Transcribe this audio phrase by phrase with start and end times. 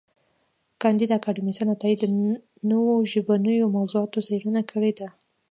[0.81, 2.05] کانديد اکاډميسن عطايي د
[2.71, 5.07] نوو ژبنیو موضوعاتو څېړنه کړې ده.